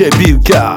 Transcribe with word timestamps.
DJ 0.00 0.08
Bilka. 0.16 0.76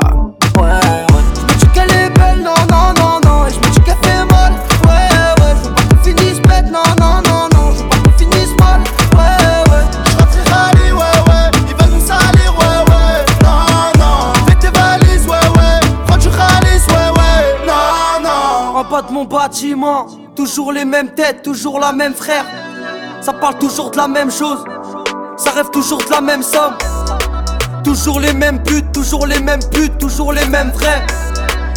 Ouais, 0.58 0.64
ouais. 0.64 1.24
Je 1.58 1.66
qu'elle 1.68 1.92
est 1.92 2.10
belle, 2.10 2.44
non, 2.44 2.54
non, 2.70 2.94
non, 3.00 3.20
non. 3.24 3.48
Et 3.48 3.52
je 3.52 3.60
me 3.60 3.74
dis 3.74 3.80
qu'elle 3.80 3.96
fait 4.04 4.26
mal. 4.26 4.52
Ouais, 4.84 5.42
ouais. 5.42 5.56
Je 5.56 5.70
veux 5.70 5.74
pas 5.74 5.84
qu'on 5.84 6.04
finisse 6.04 6.42
bête, 6.42 6.66
non, 6.70 6.84
non, 7.00 7.22
non, 7.26 7.48
non. 7.54 7.72
Je 7.72 7.84
veux 7.84 7.90
pas 7.90 7.96
qu'on 8.04 8.18
finisse 8.18 8.54
mal. 8.60 8.82
Ouais, 9.16 9.72
ouais. 9.72 9.86
Je 10.06 10.18
rentrerai 10.18 10.44
rallye, 10.52 10.92
ouais, 10.92 11.20
ouais. 11.30 11.52
Ils 11.70 11.76
veulent 11.76 11.94
nous 11.94 12.06
salir, 12.06 12.54
ouais, 12.60 12.80
ouais. 12.92 13.26
Non, 13.44 13.98
non. 13.98 14.34
Fais 14.46 14.56
tes 14.56 14.78
valises, 14.78 15.26
ouais, 15.26 15.48
ouais. 15.58 15.80
Prends 16.06 16.18
du 16.18 16.28
ralice, 16.28 16.86
ouais, 16.88 17.10
ouais. 17.18 17.66
Non, 17.66 18.24
non. 18.24 18.78
En 18.78 18.84
bas 18.84 19.04
de 19.04 19.14
mon 19.14 19.24
bâtiment, 19.24 20.08
toujours 20.36 20.74
les 20.74 20.84
mêmes 20.84 21.12
têtes, 21.12 21.44
toujours 21.44 21.80
la 21.80 21.94
même 21.94 22.14
frère. 22.14 22.44
Ça 23.22 23.32
parle 23.32 23.58
toujours 23.58 23.90
de 23.90 23.96
la 23.96 24.10
même 24.10 24.32
chose. 24.32 24.66
Ça 25.38 25.52
rêve 25.52 25.70
toujours 25.70 26.04
de 26.04 26.12
la 26.12 26.20
même 26.20 26.44
somme. 26.44 26.74
Toujours 27.84 28.20
les 28.20 28.34
mêmes 28.34 28.60
buts, 28.60 28.84
toujours 28.94 29.28
les 29.28 29.40
mêmes 29.40 29.64
putes, 29.72 29.98
toujours 29.98 30.34
les 30.34 30.46
mêmes 30.46 30.72
vrais. 30.72 31.06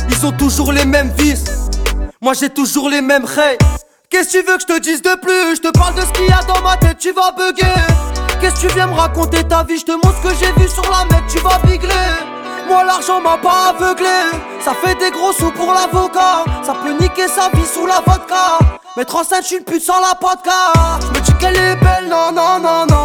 Ils 0.08 0.24
ont 0.24 0.32
toujours 0.32 0.72
les 0.72 0.84
mêmes 0.84 1.10
vices. 1.18 1.44
Moi 2.20 2.32
j'ai 2.34 2.48
toujours 2.48 2.88
les 2.88 3.00
mêmes 3.00 3.24
rays. 3.24 3.58
Qu'est-ce 4.08 4.32
que 4.32 4.38
tu 4.38 4.46
veux 4.46 4.56
que 4.56 4.62
je 4.62 4.66
te 4.66 4.80
dise 4.80 5.02
de 5.02 5.14
plus? 5.20 5.56
Je 5.56 5.60
te 5.60 5.70
parle 5.76 5.94
de 5.96 6.00
ce 6.02 6.12
qu'il 6.12 6.26
y 6.26 6.32
a 6.32 6.40
dans 6.42 6.62
ma 6.62 6.76
tête, 6.76 6.98
tu 6.98 7.12
vas 7.12 7.32
bugger. 7.32 7.66
Qu'est-ce 8.40 8.54
que 8.54 8.68
tu 8.68 8.74
viens 8.74 8.86
me 8.86 8.94
raconter 8.94 9.42
ta 9.44 9.64
vie? 9.64 9.78
Je 9.78 9.84
te 9.84 9.92
montre 9.92 10.14
ce 10.22 10.28
que 10.28 10.34
j'ai 10.38 10.52
vu 10.60 10.68
sur 10.68 10.84
la 10.84 11.04
mec, 11.04 11.26
tu 11.28 11.38
vas 11.40 11.58
bigler. 11.64 11.92
Moi 12.68 12.84
l'argent 12.84 13.20
m'a 13.20 13.36
pas 13.36 13.74
aveuglé. 13.76 14.06
Ça 14.64 14.72
fait 14.82 14.94
des 14.94 15.10
gros 15.10 15.32
sous 15.32 15.50
pour 15.50 15.72
l'avocat. 15.72 16.44
Ça 16.64 16.74
peut 16.82 16.92
niquer 16.92 17.28
sa 17.28 17.50
vie 17.56 17.66
sous 17.66 17.86
la 17.86 18.00
vodka. 18.06 18.58
Mettre 18.96 19.16
enceinte, 19.16 19.42
je 19.42 19.46
suis 19.46 19.56
une 19.56 19.64
pute 19.64 19.82
sans 19.82 20.00
la 20.00 20.14
vodka. 20.20 20.72
Je 21.02 21.18
me 21.18 21.24
dis 21.24 21.32
qu'elle 21.34 21.56
est 21.56 21.76
belle, 21.76 22.08
non, 22.08 22.32
non, 22.32 22.58
non, 22.60 22.86
non. 22.86 22.96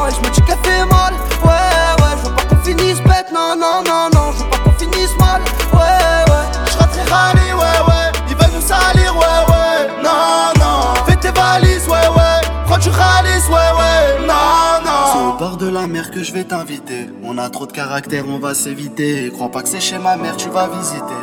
De 15.62 15.70
la 15.70 15.86
mer 15.86 16.09
que 16.09 16.23
je 16.23 16.34
vais 16.34 16.44
t'inviter. 16.44 17.08
On 17.23 17.38
a 17.38 17.48
trop 17.50 17.67
de 17.67 17.72
caractère, 17.72 18.26
on 18.28 18.40
va 18.40 18.56
s'éviter. 18.56 19.30
Crois 19.31 19.50
pas 19.50 19.62
que 19.62 19.70
c'est 19.70 19.80
chez 19.80 20.00
ma 20.00 20.16
mère, 20.16 20.36
tu 20.36 20.50
vas 20.50 20.67
visiter. 20.67 21.20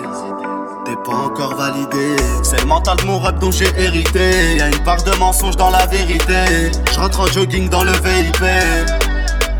T'es 0.85 0.95
pas 1.05 1.17
encore 1.17 1.57
validé. 1.57 2.15
C'est 2.45 2.61
le 2.61 2.67
mental 2.67 2.97
de 2.99 3.05
mon 3.05 3.19
rap 3.19 3.41
dont 3.41 3.51
j'ai 3.51 3.69
hérité. 3.77 4.57
Y'a 4.57 4.69
une 4.69 4.85
part 4.85 5.03
de 5.03 5.11
mensonge 5.17 5.57
dans 5.57 5.71
la 5.71 5.87
vérité. 5.87 6.71
Je 6.93 7.01
rentre 7.01 7.21
en 7.21 7.27
jogging 7.27 7.69
dans 7.69 7.83
le 7.83 7.91
VIP. 7.91 8.45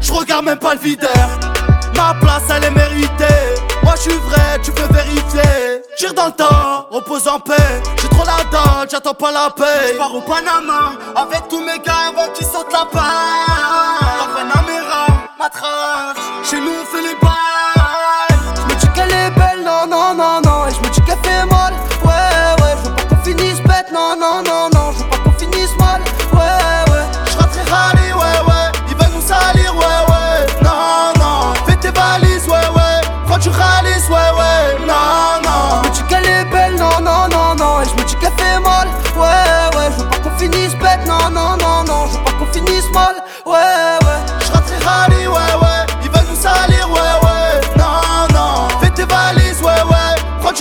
Je 0.01 0.13
regarde 0.13 0.45
même 0.45 0.61
pas 0.61 0.75
le 0.75 0.81
videur. 0.81 1.29
Ma 1.97 2.15
place, 2.21 2.45
elle 2.55 2.65
est 2.65 2.71
méritée. 2.71 3.41
Moi, 3.83 3.95
je 3.97 4.03
suis 4.03 4.21
vrai, 4.29 4.61
tu 4.63 4.71
peux 4.71 4.93
vérifier. 4.93 5.83
Tire 5.97 6.15
dans 6.15 6.27
le 6.27 6.33
temps, 6.33 6.87
repose 6.91 7.27
en 7.27 7.41
paix. 7.41 7.83
J'ai 8.01 8.09
trop 8.09 8.25
la 8.25 8.45
date, 8.53 8.91
j'attends 8.93 9.15
pas 9.15 9.33
la 9.33 9.51
paix. 9.51 9.95
Je 9.95 10.17
au 10.17 10.21
Panama 10.21 10.93
avec 11.17 11.49
tous 11.49 11.61
mes 11.61 11.81
gars 11.85 12.11
avant 12.11 12.33
qu'ils 12.33 12.47
sautent 12.47 12.73
la 12.73 12.85
part. 12.85 13.78
Panamera, 15.51 15.88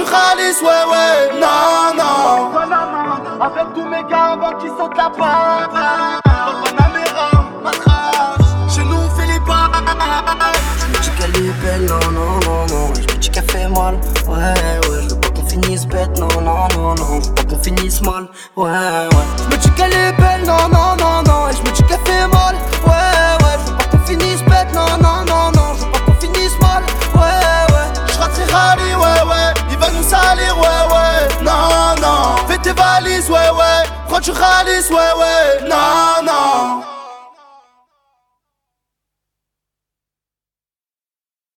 Ouais, 0.09 0.83
ouais. 0.89 1.39
Non, 1.39 1.93
non. 1.95 2.57
Avec 3.41 3.73
tous 3.75 3.85
mes 3.85 4.03
gars 4.09 4.33
avant 4.33 4.57
qu'ils 4.57 4.69
sautent 4.69 4.97
la 4.97 5.09
belle, 11.61 11.85
non, 11.85 11.99
non, 12.11 12.39
non, 12.45 12.65
non. 12.67 12.93
Je 12.95 13.01
me 13.01 13.19
dis 13.19 13.29
mal. 13.67 13.95
Ouais, 14.27 14.89
ouais, 14.89 15.01
je 15.09 15.15
pas 15.15 15.29
qu'on 15.29 15.47
finisse 15.47 15.85
bête, 15.85 16.17
non, 16.19 16.41
non, 16.41 16.67
non, 16.75 16.95
non. 16.95 17.21
Je 17.21 17.29
pas 17.31 17.43
qu'on 17.43 17.61
finisse 17.61 18.01
mal. 18.01 18.27
Ouais, 18.55 18.69
ouais. 18.69 19.25
Je 19.37 19.55
me 19.55 19.61
dis 19.61 19.71
qu'elle 19.71 19.93
est 19.93 20.13
non, 20.45 20.69
non, 20.69 20.95
non, 20.97 21.06
tu 34.27 34.33
ralis, 34.33 34.89
ouais, 34.89 35.13
ouais. 35.19 35.69
Non, 35.69 35.76